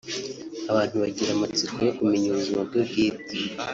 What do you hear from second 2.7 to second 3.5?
bwite